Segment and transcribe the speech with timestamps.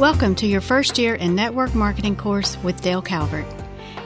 [0.00, 3.44] Welcome to your first year in network marketing course with Dale Calvert.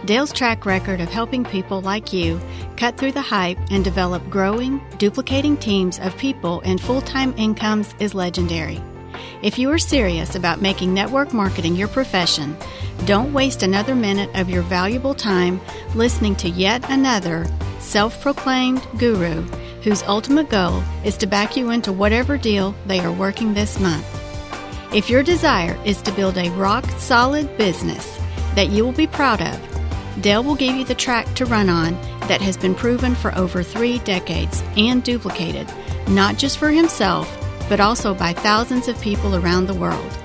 [0.06, 2.40] Dale's track record of helping people like you
[2.76, 7.94] cut through the hype and develop growing, duplicating teams of people and full time incomes
[8.00, 8.82] is legendary.
[9.40, 12.56] If you are serious about making network marketing your profession,
[13.04, 15.60] don't waste another minute of your valuable time
[15.94, 17.46] listening to yet another
[17.78, 19.42] self proclaimed guru
[19.84, 24.23] whose ultimate goal is to back you into whatever deal they are working this month.
[24.94, 28.16] If your desire is to build a rock solid business
[28.54, 31.94] that you will be proud of, Dale will give you the track to run on
[32.28, 35.66] that has been proven for over three decades and duplicated,
[36.06, 37.28] not just for himself,
[37.68, 40.16] but also by thousands of people around the world.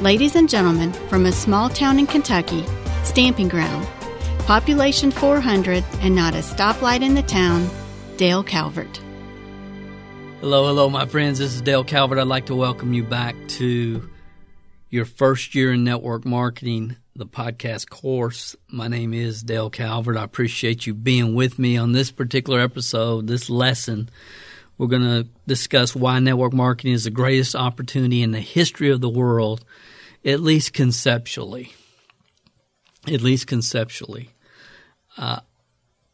[0.00, 2.66] Ladies and gentlemen, from a small town in Kentucky,
[3.04, 3.88] Stamping Ground,
[4.40, 7.70] population 400 and not a stoplight in the town,
[8.18, 9.00] Dale Calvert.
[10.44, 11.38] Hello, hello, my friends.
[11.38, 12.18] This is Dale Calvert.
[12.18, 14.10] I'd like to welcome you back to
[14.90, 18.54] your first year in network marketing, the podcast course.
[18.68, 20.18] My name is Dale Calvert.
[20.18, 24.10] I appreciate you being with me on this particular episode, this lesson.
[24.76, 29.00] We're going to discuss why network marketing is the greatest opportunity in the history of
[29.00, 29.64] the world,
[30.26, 31.72] at least conceptually.
[33.10, 34.28] At least conceptually.
[35.16, 35.40] Uh,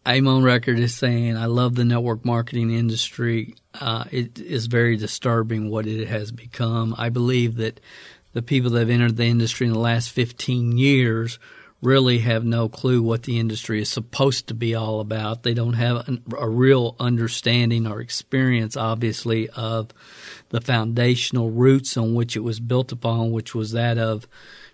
[0.05, 3.55] I'm on record as saying I love the network marketing industry.
[3.79, 6.95] Uh, it is very disturbing what it has become.
[6.97, 7.81] I believe that
[8.33, 11.39] the people that have entered the industry in the last 15 years
[11.83, 15.43] really have no clue what the industry is supposed to be all about.
[15.43, 19.91] They don't have an, a real understanding or experience, obviously, of
[20.51, 24.27] the foundational roots on which it was built upon, which was that of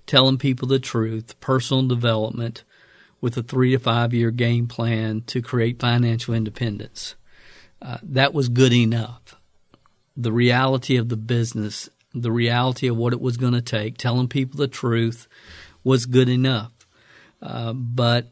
[0.07, 2.65] telling people the truth, personal development,
[3.21, 7.15] with a three to five year game plan to create financial independence.
[7.81, 9.37] Uh, that was good enough.
[10.17, 14.29] The reality of the business, the reality of what it was going to take, telling
[14.29, 15.29] people the truth
[15.85, 16.73] was good enough.
[17.43, 18.29] Uh, but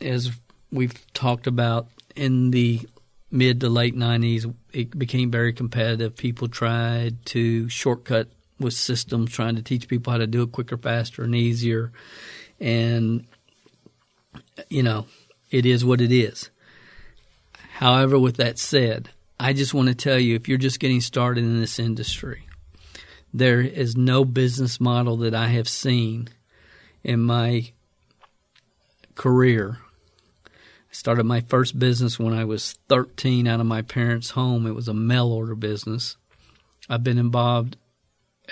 [0.00, 0.30] as
[0.70, 2.80] we've talked about in the
[3.30, 6.16] mid to late 90s, it became very competitive.
[6.16, 10.76] People tried to shortcut with systems, trying to teach people how to do it quicker,
[10.76, 11.92] faster, and easier.
[12.60, 13.26] And
[14.68, 15.06] you know,
[15.50, 16.50] it is what it is.
[17.74, 21.44] However, with that said, I just want to tell you if you're just getting started
[21.44, 22.46] in this industry,
[23.34, 26.28] there is no business model that I have seen
[27.04, 27.72] in my
[29.14, 29.78] career.
[30.46, 34.66] I started my first business when I was 13 out of my parents' home.
[34.66, 36.16] It was a mail order business.
[36.88, 37.76] I've been involved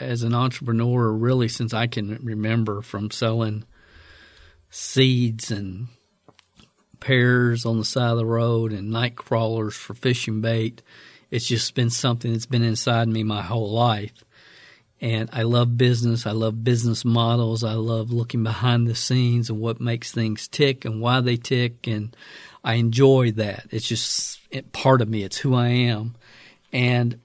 [0.01, 3.65] as an entrepreneur really since I can remember from selling
[4.75, 5.87] seeds and
[6.99, 10.83] pears on the side of the road and night crawlers for fishing bait.
[11.31, 14.25] It's just been something that's been inside me my whole life.
[15.01, 16.27] And I love business.
[16.27, 17.63] I love business models.
[17.63, 21.87] I love looking behind the scenes and what makes things tick and why they tick.
[21.87, 22.17] And
[22.65, 23.67] I enjoy that.
[23.71, 24.41] It's just
[24.73, 25.23] part of me.
[25.23, 26.17] It's who I am.
[26.73, 27.21] And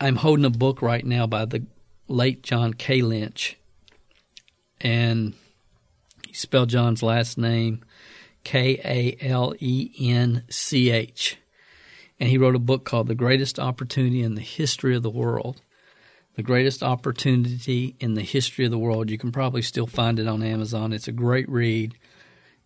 [0.00, 1.64] I'm holding a book right now by the
[2.08, 3.54] late John Kalench.
[4.80, 5.34] And
[6.34, 7.84] you spell John's last name
[8.42, 11.38] K A L E N C H.
[12.18, 15.62] And he wrote a book called The Greatest Opportunity in the History of the World.
[16.34, 19.10] The Greatest Opportunity in the History of the World.
[19.10, 20.92] You can probably still find it on Amazon.
[20.92, 21.94] It's a great read.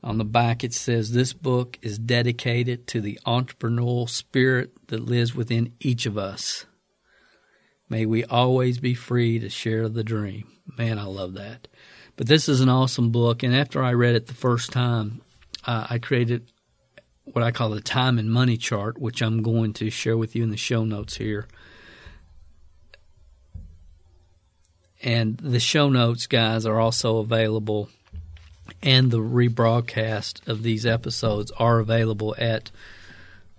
[0.02, 5.34] On the back, it says this book is dedicated to the entrepreneurial spirit that lives
[5.34, 6.64] within each of us.
[7.90, 10.50] May we always be free to share the dream.
[10.78, 11.68] Man, I love that.
[12.18, 15.20] But this is an awesome book, and after I read it the first time,
[15.64, 16.50] uh, I created
[17.22, 20.42] what I call the time and money chart, which I'm going to share with you
[20.42, 21.46] in the show notes here.
[25.00, 27.88] And the show notes, guys, are also available,
[28.82, 32.72] and the rebroadcast of these episodes are available at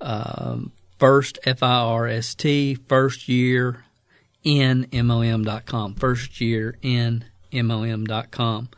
[0.02, 3.86] um, first F I R S T first year
[4.44, 4.86] in
[5.66, 5.96] com.
[5.96, 8.70] First year in MLM.com.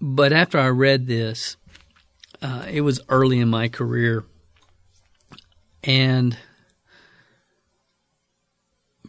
[0.00, 1.56] But after I read this,
[2.40, 4.24] uh, it was early in my career,
[5.82, 6.36] and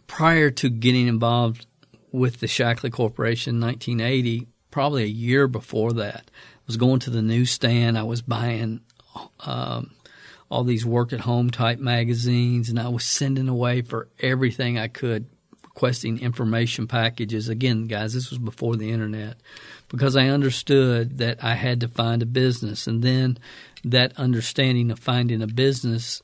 [0.08, 1.66] prior to getting involved
[2.10, 7.10] with the Shaklee Corporation in 1980, probably a year before that, I was going to
[7.10, 7.96] the newsstand.
[7.96, 8.80] I was buying
[9.40, 9.92] um,
[10.50, 14.88] all these work at home type magazines, and I was sending away for everything I
[14.88, 15.26] could
[15.70, 17.48] requesting information packages.
[17.48, 19.36] Again, guys, this was before the internet
[19.88, 22.86] because I understood that I had to find a business.
[22.86, 23.38] And then
[23.84, 26.22] that understanding of finding a business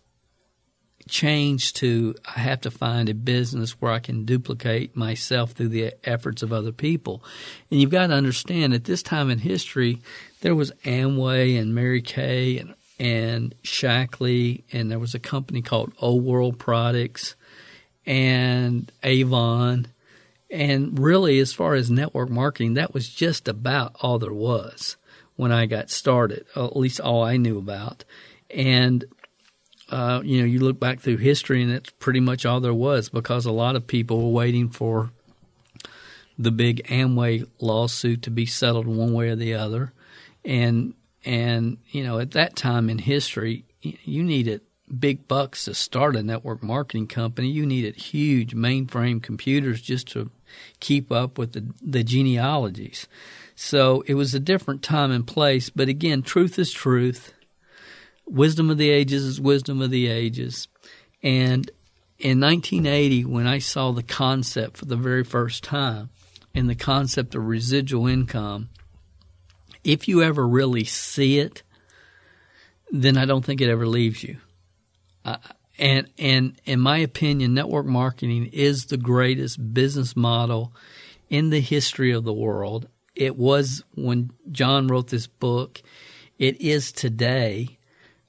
[1.09, 5.95] changed to I have to find a business where I can duplicate myself through the
[6.03, 7.23] efforts of other people.
[7.71, 10.01] And you've got to understand at this time in history,
[10.41, 15.93] there was Amway and Mary Kay and and Shaklee, and there was a company called
[15.99, 17.37] Old World Products
[18.07, 19.89] and Avon.
[20.51, 24.97] And really, as far as network marketing, that was just about all there was
[25.35, 28.05] when I got started, at least all I knew about.
[28.49, 29.05] And
[29.91, 33.09] uh, you know, you look back through history, and it's pretty much all there was
[33.09, 35.11] because a lot of people were waiting for
[36.39, 39.93] the big Amway lawsuit to be settled one way or the other,
[40.45, 40.95] and
[41.25, 44.63] and you know, at that time in history, you needed
[44.99, 47.49] big bucks to start a network marketing company.
[47.49, 50.31] You needed huge mainframe computers just to
[50.81, 53.09] keep up with the, the genealogies.
[53.55, 55.71] So it was a different time and place.
[55.71, 57.33] But again, truth is truth
[58.27, 60.69] wisdom of the ages is wisdom of the ages.
[61.23, 61.71] And
[62.19, 66.11] in 1980, when I saw the concept for the very first time,
[66.57, 68.71] and the concept of residual income,
[69.85, 71.63] if you ever really see it,
[72.91, 74.39] then I don't think it ever leaves you.
[75.27, 75.39] Uh,
[75.79, 80.73] and and in my opinion, network marketing is the greatest business model
[81.29, 82.89] in the history of the world.
[83.15, 85.83] It was when John wrote this book.
[86.39, 87.79] It is today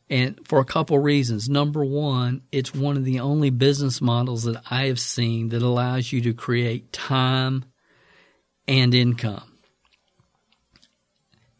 [0.09, 1.47] and for a couple reasons.
[1.47, 6.11] Number one, it's one of the only business models that I have seen that allows
[6.11, 7.65] you to create time
[8.67, 9.57] and income.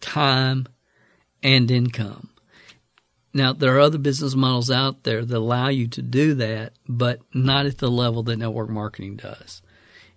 [0.01, 0.67] Time
[1.43, 2.29] and income.
[3.37, 7.19] Now, there are other business models out there that allow you to do that, but
[7.35, 9.61] not at the level that network marketing does.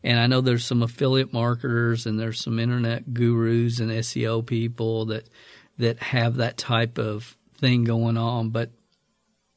[0.02, 5.04] And I know there's some affiliate marketers and there's some internet gurus and SEO people
[5.06, 5.28] that
[5.76, 8.48] that have that type of thing going on.
[8.48, 8.70] But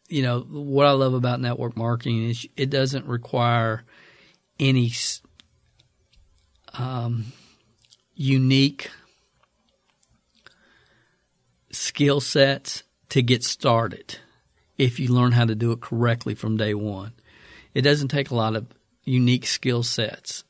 [0.10, 3.86] you know what I love about network marketing is it doesn't require
[4.60, 4.92] any
[6.74, 7.32] um,
[8.14, 8.92] unique
[11.72, 12.84] skill sets
[13.14, 14.18] to get started
[14.76, 17.14] if you learn how to do it correctly from day one.
[17.76, 18.66] It doesn't take a lot of
[19.04, 20.44] unique skill sets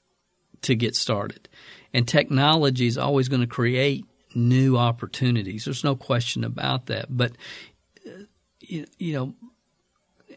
[0.62, 1.50] to get started.
[1.94, 5.66] And technology is always going to create new opportunities.
[5.66, 7.08] There's no question about that.
[7.10, 7.34] But
[8.62, 9.34] you, you know,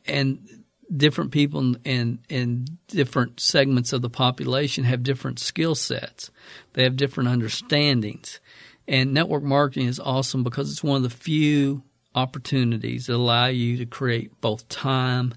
[0.05, 0.64] and
[0.96, 6.32] different people and and different segments of the population have different skill sets.
[6.73, 8.40] They have different understandings.
[8.88, 11.84] And network marketing is awesome because it's one of the few
[12.16, 15.34] opportunities that allow you to create both time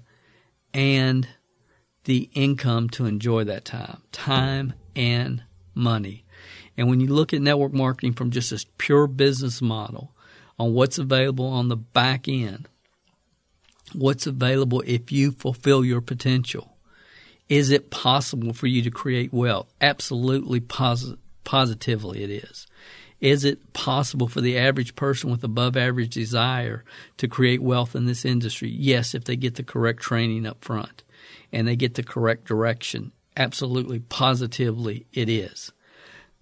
[0.74, 1.28] and
[2.04, 4.02] the income to enjoy that time.
[4.10, 5.42] Time and
[5.74, 6.24] money.
[6.76, 10.12] And when you look at network marketing from just a pure business model
[10.58, 12.68] on what's available on the back end,
[13.94, 16.78] what's available if you fulfill your potential,
[17.48, 19.68] is it possible for you to create wealth?
[19.80, 22.66] Absolutely, posit- positively, it is.
[23.20, 26.84] Is it possible for the average person with above average desire
[27.18, 28.70] to create wealth in this industry?
[28.70, 31.02] Yes, if they get the correct training up front
[31.52, 33.12] and they get the correct direction.
[33.36, 35.72] Absolutely, positively, it is.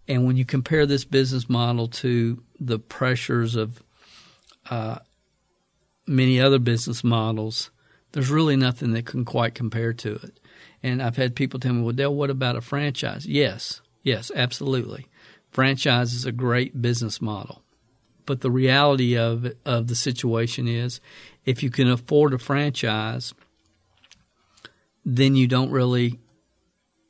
[0.06, 3.82] And when you compare this business model to the pressures of
[4.70, 4.98] uh,
[6.06, 7.70] many other business models,
[8.12, 10.40] there's really nothing that can quite compare to it.
[10.82, 13.26] And I've had people tell me, well, Dale, what about a franchise?
[13.26, 15.08] Yes, yes, absolutely.
[15.50, 17.62] Franchise is a great business model.
[18.26, 21.00] But the reality of of the situation is
[21.46, 23.32] if you can afford a franchise,
[25.04, 26.18] then you don't really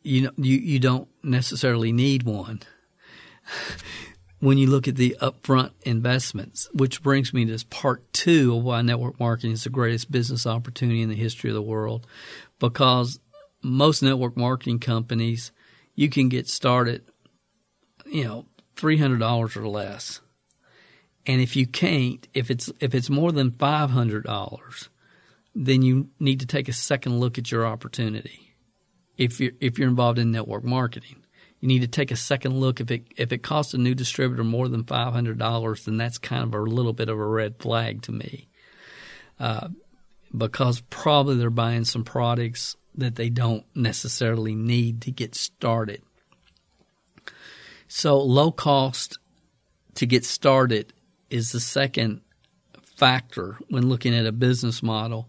[0.02, 2.60] you know you, you don't necessarily need one
[4.40, 8.82] when you look at the upfront investments, which brings me to part two of why
[8.82, 12.06] network marketing is the greatest business opportunity in the history of the world.
[12.60, 13.18] Because
[13.62, 15.50] most network marketing companies,
[15.94, 17.02] you can get started,
[18.10, 18.46] you know,
[18.76, 20.20] three hundred dollars or less.
[21.26, 24.88] And if you can't, if it's if it's more than five hundred dollars,
[25.54, 28.54] then you need to take a second look at your opportunity.
[29.16, 31.24] If you're if you're involved in network marketing,
[31.60, 32.80] you need to take a second look.
[32.80, 36.18] If it if it costs a new distributor more than five hundred dollars, then that's
[36.18, 38.48] kind of a little bit of a red flag to me,
[39.38, 39.68] uh,
[40.36, 46.02] because probably they're buying some products that they don't necessarily need to get started.
[47.88, 49.18] So low cost
[49.94, 50.92] to get started
[51.30, 52.20] is the second
[52.96, 55.28] factor when looking at a business model,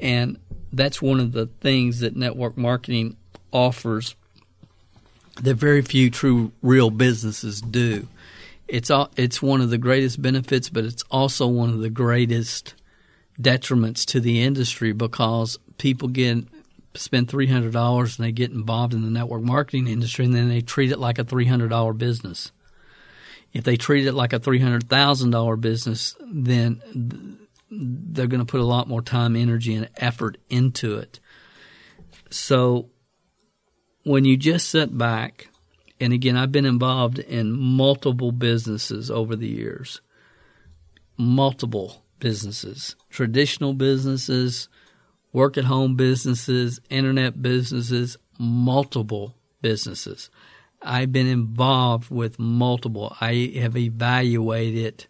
[0.00, 0.38] and
[0.72, 3.16] that's one of the things that network marketing
[3.52, 4.14] offers
[5.42, 8.06] that very few true real businesses do.
[8.66, 12.74] It's all, it's one of the greatest benefits, but it's also one of the greatest
[13.40, 16.44] detriments to the industry because people get
[16.94, 20.48] spend three hundred dollars and they get involved in the network marketing industry, and then
[20.48, 22.52] they treat it like a three hundred dollar business.
[23.52, 27.38] If they treat it like a three hundred thousand dollar business, then
[27.70, 31.20] they're going to put a lot more time, energy, and effort into it.
[32.30, 32.90] So
[34.04, 35.48] when you just sit back,
[36.00, 40.00] and again, I've been involved in multiple businesses over the years,
[41.16, 44.68] multiple businesses, traditional businesses,
[45.32, 50.30] work at home businesses, internet businesses, multiple businesses.
[50.80, 53.16] I've been involved with multiple.
[53.20, 55.06] I have evaluated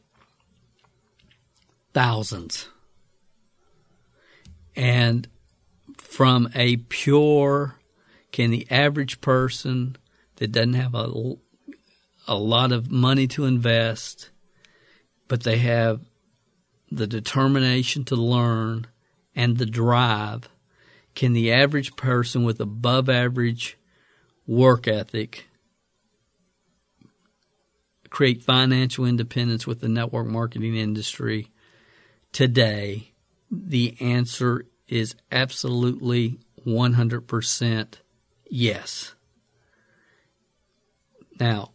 [1.93, 2.69] thousands.
[4.75, 5.29] And
[5.97, 7.75] from a pure,
[8.33, 9.97] can the average person
[10.37, 11.35] that doesn't have a,
[12.27, 14.31] a lot of money to invest,
[15.27, 16.01] but they have
[16.91, 18.87] the determination to learn
[19.39, 20.49] and the drive,
[21.15, 23.79] can the average person with above average
[24.49, 25.47] work ethic
[28.11, 31.53] create financial independence with the network marketing industry
[32.33, 33.13] today?
[33.49, 37.95] The answer is absolutely 100%
[38.51, 39.15] yes.
[41.39, 41.71] Now,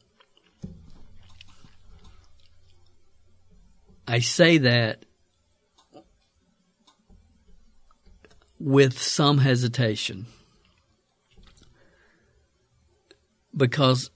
[4.06, 5.06] I say that
[8.64, 10.26] with some hesitation
[13.56, 14.10] because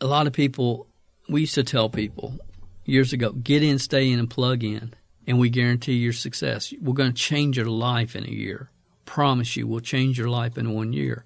[0.00, 0.86] a lot of people,
[1.28, 2.38] we used to tell people
[2.84, 4.94] years ago, get in, stay in, and plug in,
[5.26, 6.72] and we guarantee your success.
[6.80, 8.70] We're going to change your life in a year.
[9.06, 11.24] Promise you, we'll change your life in one year.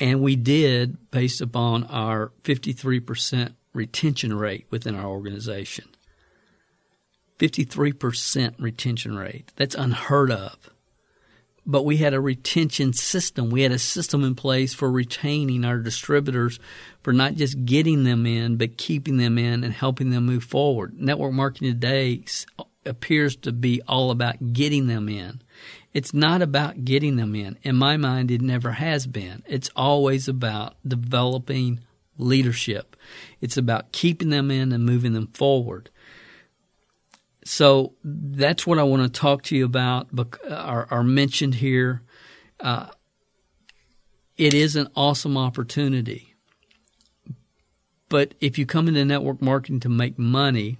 [0.00, 5.84] And we did based upon our 53% retention rate within our organization.
[7.38, 9.52] 53% retention rate.
[9.54, 10.70] That's unheard of.
[11.66, 13.50] But we had a retention system.
[13.50, 16.58] We had a system in place for retaining our distributors,
[17.02, 20.98] for not just getting them in, but keeping them in and helping them move forward.
[20.98, 22.24] Network marketing today
[22.86, 25.42] appears to be all about getting them in.
[25.92, 27.58] It's not about getting them in.
[27.62, 29.42] In my mind, it never has been.
[29.46, 31.80] It's always about developing
[32.16, 32.96] leadership.
[33.40, 35.90] It's about keeping them in and moving them forward.
[37.44, 40.08] So that's what I want to talk to you about,
[40.48, 42.02] are, are mentioned here.
[42.58, 42.88] Uh,
[44.36, 46.34] it is an awesome opportunity.
[48.08, 50.78] But if you come into network marketing to make money,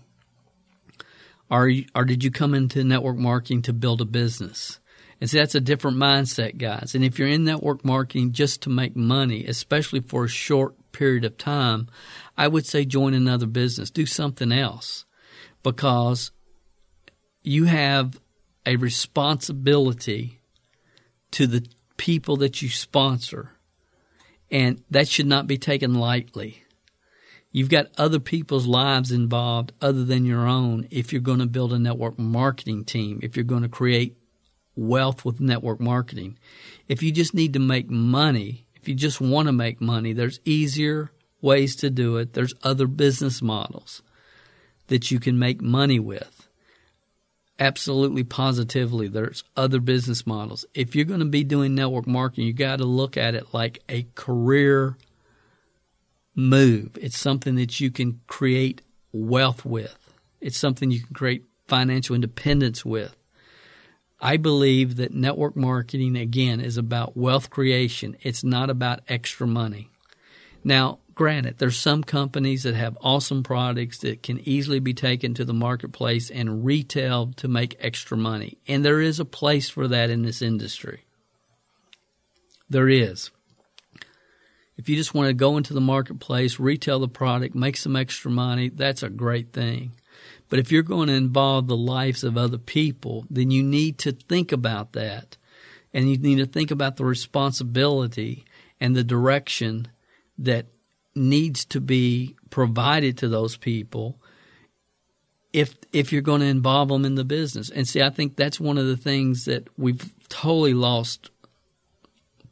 [1.50, 4.80] or, or did you come into network marketing to build a business?
[5.20, 6.94] And see, that's a different mindset, guys.
[6.94, 11.24] And if you're in network marketing just to make money, especially for a short period
[11.24, 11.88] of time,
[12.36, 15.04] I would say join another business, do something else
[15.62, 16.32] because
[17.42, 18.20] you have
[18.66, 20.40] a responsibility
[21.32, 21.66] to the
[21.96, 23.52] people that you sponsor,
[24.50, 26.64] and that should not be taken lightly.
[27.52, 31.72] You've got other people's lives involved other than your own if you're going to build
[31.72, 34.16] a network marketing team, if you're going to create
[34.76, 36.38] wealth with network marketing.
[36.88, 40.40] If you just need to make money, if you just want to make money, there's
[40.44, 42.34] easier ways to do it.
[42.34, 44.02] There's other business models
[44.86, 46.39] that you can make money with.
[47.60, 50.64] Absolutely positively, there's other business models.
[50.72, 53.82] If you're going to be doing network marketing, you got to look at it like
[53.86, 54.96] a career
[56.34, 56.96] move.
[56.98, 58.80] It's something that you can create
[59.12, 59.94] wealth with.
[60.40, 63.14] It's something you can create financial independence with.
[64.22, 68.16] I believe that network marketing, again, is about wealth creation.
[68.22, 69.90] It's not about extra money.
[70.64, 75.44] Now, granted, there's some companies that have awesome products that can easily be taken to
[75.44, 78.56] the marketplace and retailed to make extra money.
[78.66, 81.04] And there is a place for that in this industry.
[82.70, 83.30] There is.
[84.78, 88.30] If you just want to go into the marketplace, retail the product, make some extra
[88.30, 89.92] money, that's a great thing.
[90.48, 94.12] But if you're going to involve the lives of other people, then you need to
[94.12, 95.36] think about that.
[95.92, 98.46] And you need to think about the responsibility
[98.80, 99.88] and the direction
[100.38, 100.64] that
[101.14, 104.20] needs to be provided to those people
[105.52, 107.70] if if you're going to involve them in the business.
[107.70, 111.30] And see, I think that's one of the things that we've totally lost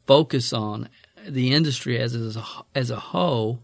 [0.05, 0.89] focus on
[1.27, 3.61] the industry as as a, as a whole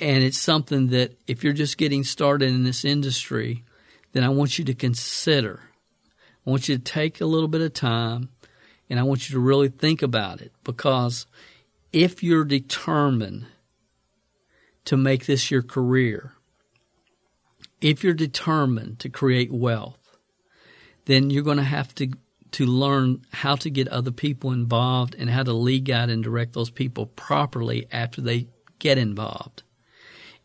[0.00, 3.64] and it's something that if you're just getting started in this industry,
[4.12, 5.60] then I want you to consider.
[6.46, 8.30] I want you to take a little bit of time
[8.88, 11.26] and I want you to really think about it because
[11.92, 13.46] if you're determined
[14.84, 16.34] to make this your career,
[17.80, 20.16] if you're determined to create wealth,
[21.04, 22.10] then you're going to have to
[22.52, 26.52] to learn how to get other people involved and how to lead guide and direct
[26.52, 28.46] those people properly after they
[28.78, 29.62] get involved.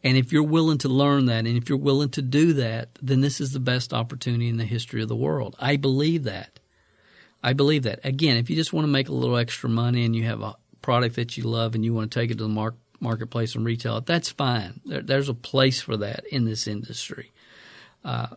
[0.04, 3.20] And if you're willing to learn that and if you're willing to do that, then
[3.20, 5.58] this is the best opportunity in the history of the world.
[5.60, 6.60] I believe that.
[7.44, 8.00] I believe that.
[8.06, 10.56] Again, if you just want to make a little extra money and you have a
[10.82, 13.66] product that you love and you want to take it to the mar- marketplace and
[13.66, 14.02] retail.
[14.02, 14.82] That's fine.
[14.86, 17.32] There, there's a place for that in this industry.
[18.04, 18.28] Uh,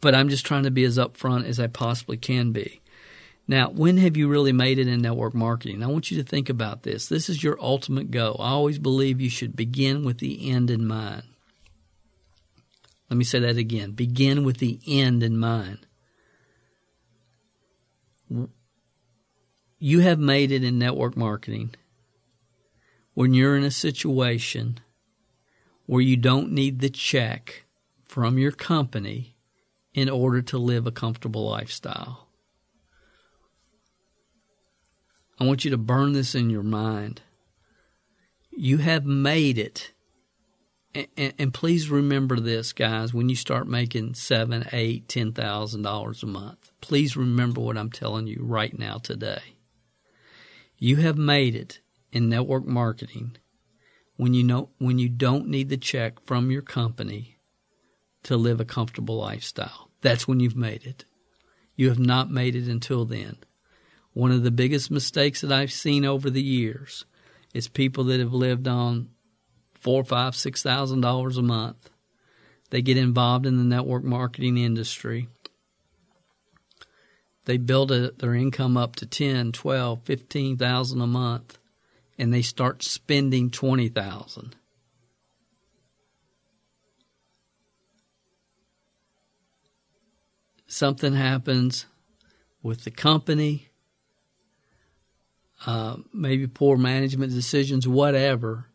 [0.00, 2.80] but I'm just trying to be as upfront as I possibly can be.
[3.48, 5.82] Now, when have you really made it in network marketing?
[5.82, 7.08] I want you to think about this.
[7.08, 8.36] This is your ultimate goal.
[8.38, 11.24] I always believe you should begin with the end in mind.
[13.10, 13.92] Let me say that again.
[13.92, 15.86] Begin with the end in mind.
[19.78, 21.74] You have made it in network marketing
[23.14, 24.80] when you're in a situation
[25.86, 27.64] where you don't need the check
[28.04, 29.36] from your company
[29.94, 32.28] in order to live a comfortable lifestyle.
[35.38, 37.20] I want you to burn this in your mind.
[38.50, 39.92] You have made it.
[40.94, 46.22] And, and, please remember this, guys, when you start making seven, eight, ten thousand dollars
[46.22, 46.70] a month.
[46.82, 49.56] Please remember what I'm telling you right now today.
[50.76, 51.80] You have made it
[52.12, 53.36] in network marketing
[54.16, 57.38] when you know when you don't need the check from your company
[58.22, 59.90] to live a comfortable lifestyle.
[60.02, 61.04] That's when you've made it.
[61.74, 63.36] You have not made it until then.
[64.12, 67.06] One of the biggest mistakes that I've seen over the years
[67.54, 69.08] is people that have lived on
[69.74, 71.90] four, five, six thousand dollars a month.
[72.70, 75.28] They get involved in the network marketing industry.
[77.44, 81.58] They build a, their income up to ten, twelve, fifteen thousand a month,
[82.22, 84.54] and they start spending twenty thousand.
[90.68, 91.86] Something happens
[92.62, 93.70] with the company
[95.66, 98.66] uh, maybe poor management decisions, whatever,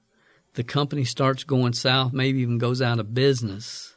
[0.55, 3.95] the company starts going south, maybe even goes out of business.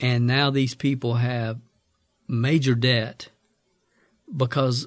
[0.00, 1.60] And now these people have
[2.26, 3.28] major debt
[4.34, 4.86] because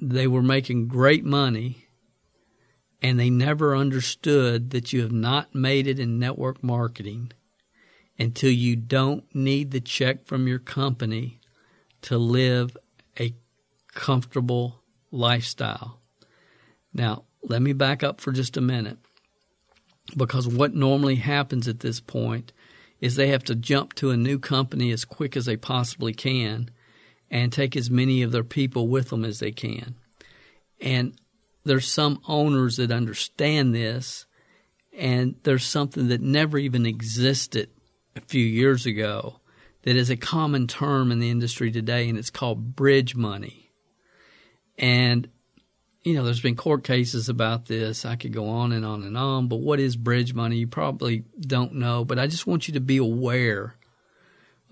[0.00, 1.85] they were making great money
[3.02, 7.32] and they never understood that you have not made it in network marketing
[8.18, 11.40] until you don't need the check from your company
[12.02, 12.76] to live
[13.20, 13.34] a
[13.94, 16.00] comfortable lifestyle.
[16.94, 18.98] Now, let me back up for just a minute
[20.16, 22.52] because what normally happens at this point
[23.00, 26.70] is they have to jump to a new company as quick as they possibly can
[27.30, 29.94] and take as many of their people with them as they can.
[30.80, 31.14] And
[31.66, 34.26] there's some owners that understand this,
[34.96, 37.70] and there's something that never even existed
[38.14, 39.40] a few years ago
[39.82, 43.70] that is a common term in the industry today, and it's called bridge money.
[44.78, 45.28] And
[46.06, 48.04] you know, there's been court cases about this.
[48.04, 50.56] I could go on and on and on, but what is bridge money?
[50.56, 53.74] You probably don't know, but I just want you to be aware.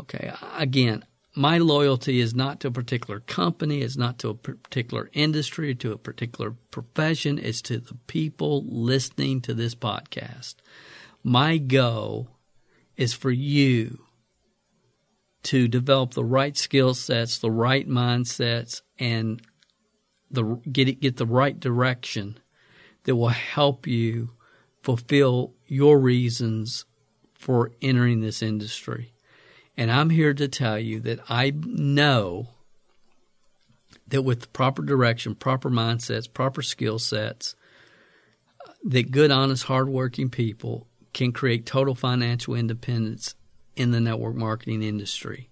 [0.01, 1.05] Okay, again,
[1.37, 5.93] my loyalty is not to a particular company, it's not to a particular industry, to
[5.93, 10.57] a particular profession, it's to the people listening to this podcast.
[11.25, 12.29] My goal
[12.97, 14.05] is for you
[15.45, 19.43] to develop the right skill sets, the right mindsets, and
[20.31, 22.39] the get it, get the right direction
[23.05, 24.31] that will help you
[24.83, 26.85] fulfill your reasons
[27.35, 29.14] for entering this industry.
[29.77, 32.49] And I'm here to tell you that I know
[34.09, 37.57] that with proper direction, proper mindsets, proper skill sets,
[38.85, 43.35] that good, honest, hardworking people can create total financial independence
[43.77, 45.49] in the network marketing industry.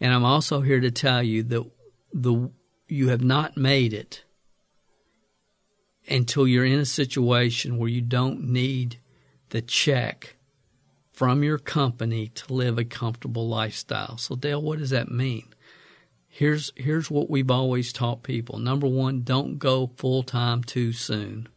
[0.00, 1.70] And I'm also here to tell you that
[2.12, 2.50] the
[2.88, 4.24] you have not made it
[6.08, 8.98] until you're in a situation where you don't need
[9.50, 10.36] the check
[11.20, 14.16] from your company to live a comfortable lifestyle.
[14.16, 15.48] So Dale, what does that mean?
[16.26, 18.58] Here's here's what we've always taught people.
[18.58, 21.50] Number 1, don't go full time too soon.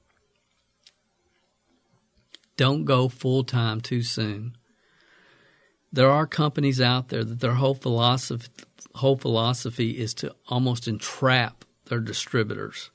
[2.58, 4.58] Don't go full time too soon.
[5.94, 8.52] There are companies out there that their whole philosophy
[8.96, 12.92] whole philosophy is to almost entrap their distributors,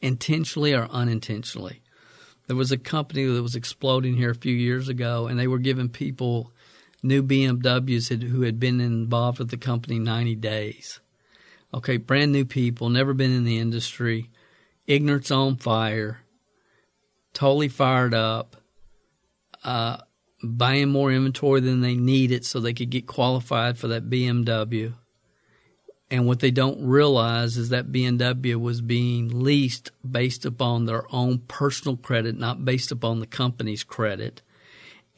[0.00, 1.82] intentionally or unintentionally.
[2.48, 5.58] There was a company that was exploding here a few years ago, and they were
[5.58, 6.50] giving people
[7.02, 11.00] new BMWs who had been involved with the company 90 days.
[11.74, 14.30] Okay, brand new people, never been in the industry,
[14.86, 16.22] ignorance on fire,
[17.34, 18.56] totally fired up,
[19.62, 19.98] uh,
[20.42, 24.94] buying more inventory than they needed so they could get qualified for that BMW
[26.10, 31.40] and what they don't realize is that BMW was being leased based upon their own
[31.48, 34.40] personal credit, not based upon the company's credit.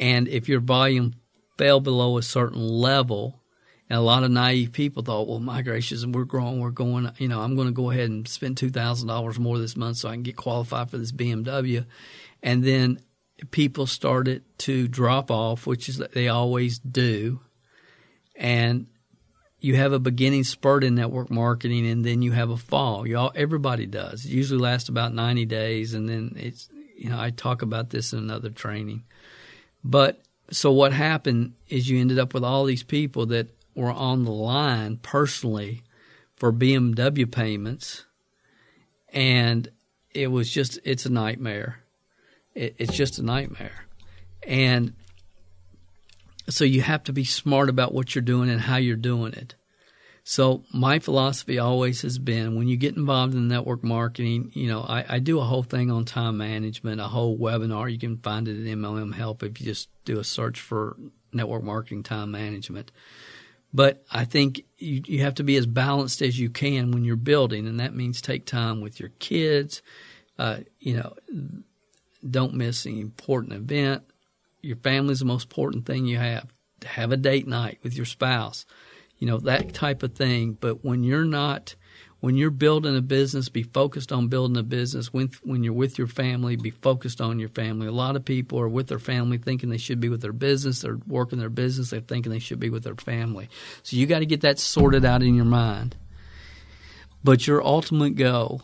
[0.01, 1.15] And if your volume
[1.57, 3.41] fell below a certain level,
[3.89, 7.29] and a lot of naive people thought, well, my gracious, we're growing, we're going, you
[7.29, 10.23] know, I'm going to go ahead and spend $2,000 more this month so I can
[10.23, 11.87] get qualified for this BMW.
[12.43, 13.01] And then
[13.51, 17.41] people started to drop off, which is they always do.
[18.35, 18.87] And
[19.61, 23.07] you have a beginning spurt in network marketing and then you have a fall.
[23.07, 24.25] You all, everybody does.
[24.25, 28.13] It usually lasts about 90 days and then it's, you know, I talk about this
[28.13, 29.05] in another training.
[29.85, 30.21] But
[30.51, 34.33] so what happened is you ended up with all these people that were on the
[34.33, 35.83] line personally
[36.35, 38.05] for BMW payments,
[39.13, 39.69] and
[40.13, 41.83] it was just it's a nightmare.
[42.55, 43.87] It, it's just a nightmare,
[44.43, 44.95] and
[46.51, 49.55] so you have to be smart about what you're doing and how you're doing it.
[50.23, 54.83] So my philosophy always has been when you get involved in network marketing, you know,
[54.83, 57.91] I, I, do a whole thing on time management, a whole webinar.
[57.91, 60.97] You can find it at MLM Help if you just do a search for
[61.33, 62.93] network marketing time management.
[63.73, 67.17] But I think you, you have to be as balanced as you can when you're
[67.17, 69.81] building, and that means take time with your kids.
[70.39, 71.15] Uh, you know,
[72.29, 74.03] don't miss an important event.
[74.63, 76.53] Your family is the most important thing you have.
[76.85, 78.67] Have a date night with your spouse.
[79.19, 80.57] You know that type of thing.
[80.61, 81.75] But when you're not
[82.21, 85.13] when you're building a business, be focused on building a business.
[85.13, 87.87] When when you're with your family, be focused on your family.
[87.87, 90.81] A lot of people are with their family thinking they should be with their business.
[90.81, 91.91] They're working their business.
[91.91, 93.49] They're thinking they should be with their family.
[93.83, 95.97] So you got to get that sorted out in your mind.
[97.25, 98.63] But your ultimate goal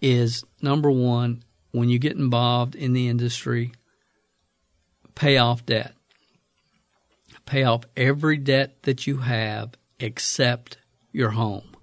[0.00, 3.72] is number one, when you get involved in the industry,
[5.18, 5.94] pay off debt.
[7.46, 10.78] Pay off every debt that you have except
[11.12, 11.76] your home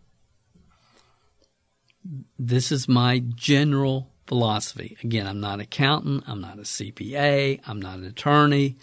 [2.37, 4.97] this is my general philosophy.
[5.03, 8.77] Again, I'm not an accountant, I'm not a CPA, I'm not an attorney.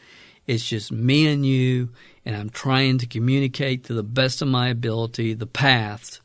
[0.47, 1.91] It's just me and you,
[2.25, 6.21] and I'm trying to communicate to the best of my ability the path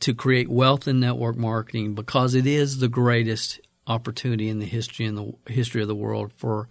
[0.00, 5.06] to create wealth in network marketing because it is the greatest opportunity in the history
[5.06, 6.68] in the history of the world for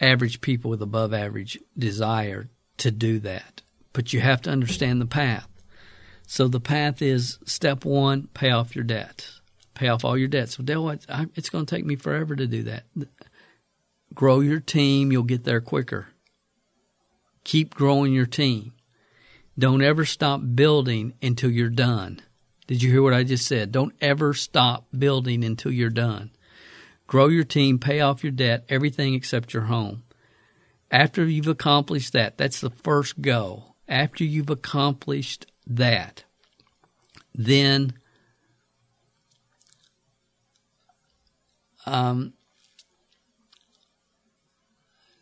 [0.00, 3.62] average people with above average desire to do that.
[3.92, 5.48] But you have to understand the path.
[6.26, 9.28] So the path is step one: pay off your debt,
[9.74, 10.56] pay off all your debts.
[10.56, 12.84] So Dale, it's going to take me forever to do that.
[14.14, 16.08] Grow your team; you'll get there quicker.
[17.44, 18.72] Keep growing your team.
[19.58, 22.20] Don't ever stop building until you're done.
[22.66, 23.70] Did you hear what I just said?
[23.70, 26.32] Don't ever stop building until you're done.
[27.06, 30.02] Grow your team, pay off your debt, everything except your home.
[30.90, 33.76] After you've accomplished that, that's the first goal.
[33.88, 36.24] After you've accomplished that,
[37.34, 37.92] then
[41.84, 42.32] um,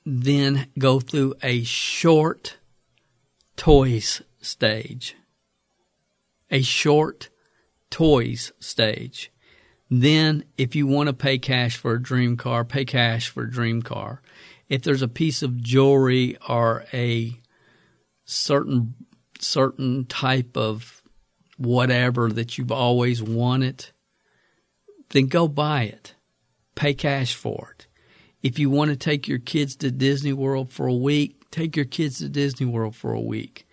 [0.07, 2.59] then go through a short
[3.57, 5.17] toys stage.
[6.51, 7.31] A short
[7.91, 9.31] toys stage.
[10.01, 13.51] Then, if you want to pay cash for a dream car, pay cash for a
[13.51, 14.23] dream car.
[14.69, 17.39] If there's a piece of jewelry or a
[18.25, 18.95] certain
[19.39, 21.01] certain type of
[21.59, 23.91] whatever that you've always wanted,
[25.11, 26.15] then go buy it.
[26.75, 27.87] Pay cash for it.
[28.43, 31.85] If you want to take your kids to Disney World for a week, take your
[31.85, 33.65] kids to Disney World for a week.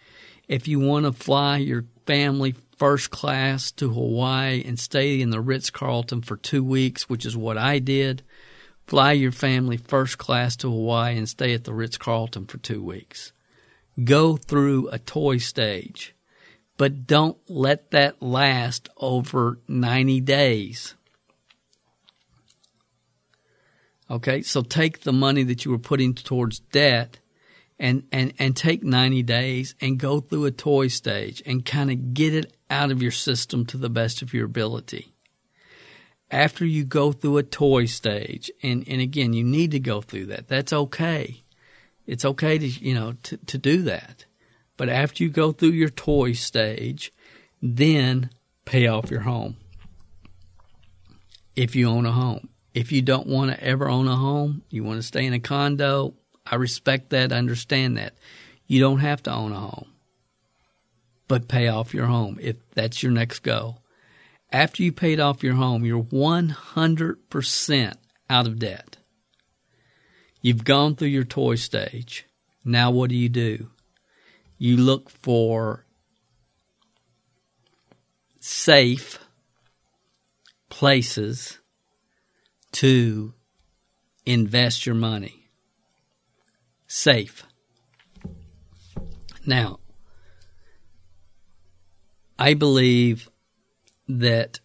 [0.47, 5.41] If you want to fly your family first class to Hawaii and stay in the
[5.41, 8.23] Ritz Carlton for two weeks, which is what I did,
[8.87, 12.83] fly your family first class to Hawaii and stay at the Ritz Carlton for two
[12.83, 13.33] weeks
[14.03, 16.15] go through a toy stage,
[16.77, 20.95] but don't let that last over 90 days.
[24.09, 27.19] Okay, so take the money that you were putting towards debt
[27.81, 32.13] and, and, and take 90 days and go through a toy stage and kind of
[32.13, 35.15] get it out of your system to the best of your ability.
[36.29, 40.27] After you go through a toy stage, and, and again, you need to go through
[40.27, 40.47] that.
[40.47, 41.41] That's okay.
[42.05, 44.25] It's okay to you know to, to do that.
[44.77, 47.11] But after you go through your toy stage,
[47.61, 48.29] then
[48.63, 49.57] pay off your home.
[51.55, 52.47] If you own a home.
[52.73, 55.39] If you don't want to ever own a home, you want to stay in a
[55.39, 56.13] condo,
[56.45, 58.13] I respect that, I understand that.
[58.67, 59.87] You don't have to own a home.
[61.27, 63.81] But pay off your home if that's your next goal.
[64.51, 67.93] After you paid off your home, you're 100%
[68.29, 68.97] out of debt.
[70.41, 72.25] You've gone through your toy stage.
[72.65, 73.69] Now what do you do?
[74.57, 75.85] You look for
[78.39, 79.19] safe
[80.69, 81.59] places
[82.73, 83.33] to
[84.25, 85.40] invest your money.
[86.93, 87.45] Safe.
[89.45, 89.79] Now,
[92.37, 93.29] I believe
[94.09, 94.59] that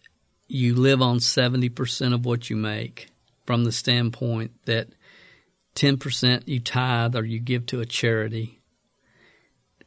[0.49, 3.07] you live on 70% of what you make
[3.45, 4.89] from the standpoint that
[5.75, 8.59] 10% you tithe or you give to a charity,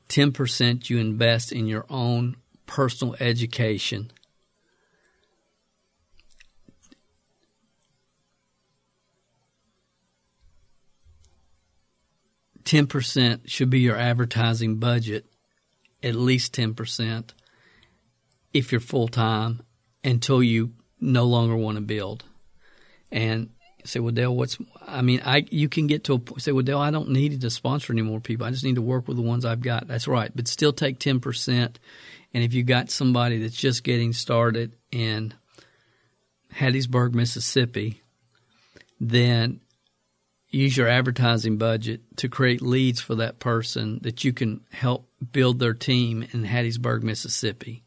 [0.08, 4.10] 10% you invest in your own personal education.
[12.70, 15.26] Ten percent should be your advertising budget,
[16.04, 17.34] at least ten percent,
[18.52, 19.62] if you're full time,
[20.04, 22.22] until you no longer want to build.
[23.10, 23.50] And
[23.82, 24.56] say, well, Dale, what's?
[24.86, 27.50] I mean, I you can get to a say, well, Dale, I don't need to
[27.50, 28.46] sponsor any more people.
[28.46, 29.88] I just need to work with the ones I've got.
[29.88, 31.80] That's right, but still take ten percent.
[32.32, 35.34] And if you got somebody that's just getting started in
[36.54, 38.04] Hattiesburg, Mississippi,
[39.00, 39.60] then
[40.50, 45.58] use your advertising budget to create leads for that person that you can help build
[45.58, 47.84] their team in Hattiesburg, Mississippi.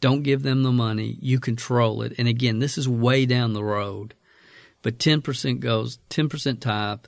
[0.00, 1.16] Don't give them the money.
[1.20, 2.14] You control it.
[2.18, 4.14] And again, this is way down the road.
[4.82, 6.98] But 10% goes 10% tithe,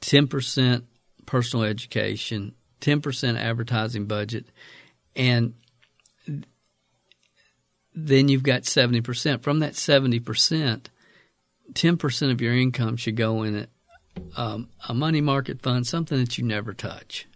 [0.00, 0.84] 10%
[1.26, 4.46] personal education, 10% advertising budget,
[5.16, 5.54] and
[7.94, 9.42] then you've got 70%.
[9.42, 10.86] From that 70%,
[11.72, 13.70] 10% of your income should go in it,
[14.36, 17.26] um, a money market fund, something that you never touch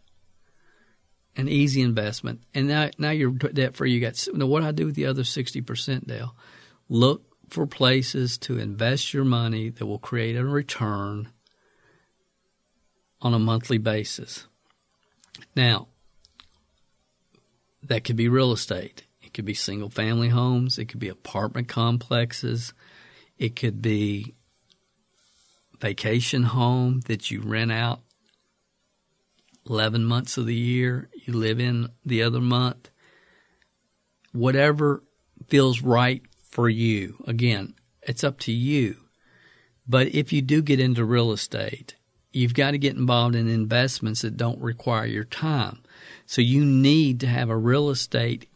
[1.36, 2.42] an easy investment.
[2.52, 3.92] And now, now you're debt free.
[3.92, 6.34] You got now what I do with the other sixty percent, Dale?
[6.88, 11.28] Look for places to invest your money that will create a return
[13.22, 14.46] on a monthly basis.
[15.54, 15.88] Now,
[17.82, 19.04] that could be real estate.
[19.22, 20.78] It could be single family homes.
[20.78, 22.74] It could be apartment complexes.
[23.38, 24.34] It could be
[25.80, 28.00] vacation home that you rent out
[29.68, 32.90] 11 months of the year, you live in the other month.
[34.32, 35.02] Whatever
[35.48, 37.22] feels right for you.
[37.26, 38.96] Again, it's up to you.
[39.86, 41.96] But if you do get into real estate,
[42.32, 45.82] you've got to get involved in investments that don't require your time.
[46.26, 48.48] So you need to have a real estate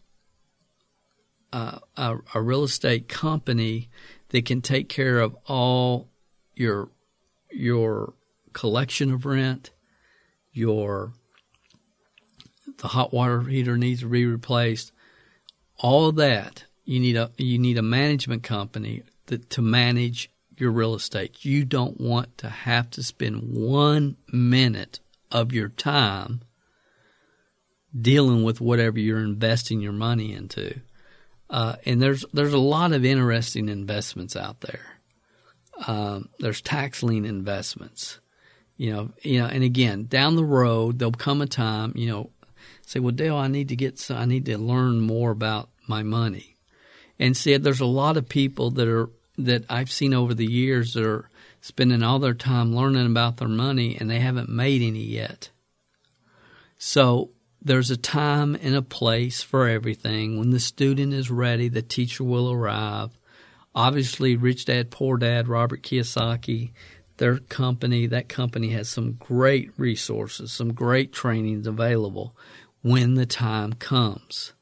[1.52, 3.90] uh, a, a real estate company
[4.30, 6.08] that can take care of all
[6.54, 6.88] your
[7.54, 8.14] your
[8.52, 9.70] collection of rent,
[10.52, 11.12] your
[12.78, 14.92] the hot water heater needs to be replaced.
[15.78, 20.70] All of that you need a you need a management company that, to manage your
[20.70, 21.44] real estate.
[21.44, 26.42] You don't want to have to spend one minute of your time
[27.98, 30.80] dealing with whatever you're investing your money into.
[31.48, 34.98] Uh, and there's there's a lot of interesting investments out there.
[35.86, 38.20] Um, there's tax lien investments
[38.82, 42.30] you know, you know, and again, down the road, there'll come a time, you know,
[42.84, 46.02] say, well, Dale, I need to get, some, I need to learn more about my
[46.02, 46.56] money.
[47.16, 50.94] And see, there's a lot of people that are, that I've seen over the years
[50.94, 55.04] that are spending all their time learning about their money and they haven't made any
[55.04, 55.50] yet.
[56.76, 60.40] So there's a time and a place for everything.
[60.40, 63.16] When the student is ready, the teacher will arrive.
[63.74, 66.72] Obviously, Rich Dad, Poor Dad, Robert Kiyosaki,
[67.16, 72.36] their company, that company has some great resources, some great trainings available
[72.82, 74.52] when the time comes.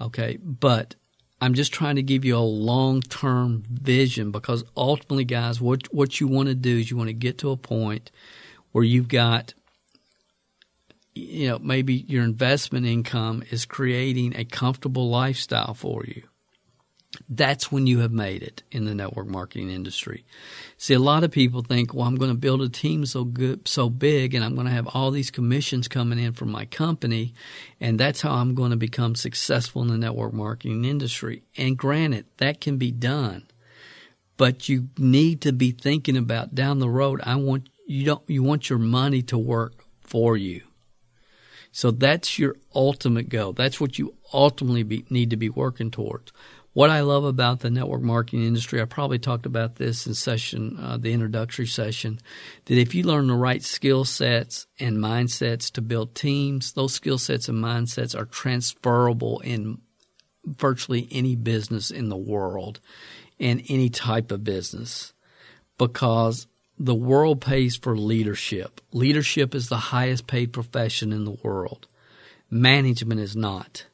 [0.00, 0.94] Okay, but
[1.40, 6.20] I'm just trying to give you a long term vision because ultimately, guys, what what
[6.20, 8.10] you want to do is you want to get to a point
[8.72, 9.54] where you've got
[11.14, 16.22] you know maybe your investment income is creating a comfortable lifestyle for you
[17.28, 20.24] that's when you have made it in the network marketing industry.
[20.78, 23.68] See, a lot of people think, well, I'm going to build a team so good,
[23.68, 27.34] so big, and I'm going to have all these commissions coming in from my company,
[27.80, 31.42] and that's how I'm going to become successful in the network marketing industry.
[31.56, 33.46] And granted, that can be done,
[34.38, 37.20] but you need to be thinking about down the road.
[37.24, 40.62] I want you don't you want your money to work for you.
[41.72, 43.54] So that's your ultimate goal.
[43.54, 46.30] That's what you ultimately be, need to be working towards.
[46.74, 50.78] What I love about the network marketing industry, I probably talked about this in session,
[50.80, 52.18] uh, the introductory session,
[52.64, 57.18] that if you learn the right skill sets and mindsets to build teams, those skill
[57.18, 59.82] sets and mindsets are transferable in
[60.46, 62.80] virtually any business in the world
[63.38, 65.12] and any type of business
[65.76, 66.46] because
[66.78, 68.80] the world pays for leadership.
[68.92, 71.86] Leadership is the highest paid profession in the world.
[72.50, 73.84] Management is not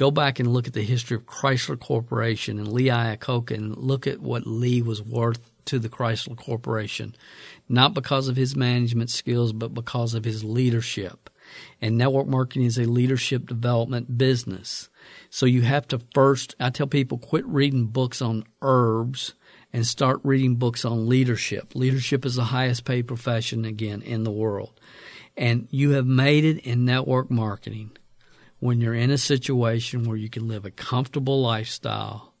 [0.00, 4.06] Go back and look at the history of Chrysler Corporation and Lee Iacocca and look
[4.06, 7.14] at what Lee was worth to the Chrysler Corporation,
[7.68, 11.28] not because of his management skills, but because of his leadership.
[11.82, 14.88] And network marketing is a leadership development business.
[15.28, 19.34] So you have to first, I tell people, quit reading books on herbs
[19.70, 21.74] and start reading books on leadership.
[21.74, 24.80] Leadership is the highest paid profession, again, in the world.
[25.36, 27.90] And you have made it in network marketing
[28.60, 32.34] when you're in a situation where you can live a comfortable lifestyle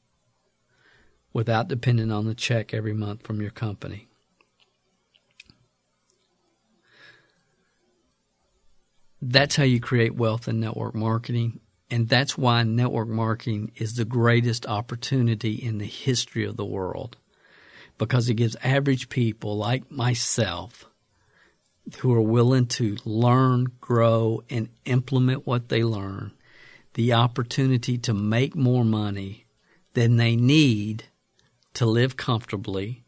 [1.32, 4.06] without depending on the check every month from your company.
[9.22, 11.60] That's how you create wealth in network marketing.
[11.90, 17.16] And that's why network marketing is the greatest opportunity in the history of the world
[17.98, 20.89] because it gives average people like myself
[21.98, 26.32] who are willing to learn, grow, and implement what they learn
[26.94, 29.46] the opportunity to make more money
[29.94, 31.04] than they need
[31.74, 33.04] to live comfortably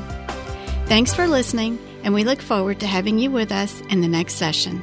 [0.87, 4.35] Thanks for listening, and we look forward to having you with us in the next
[4.35, 4.83] session.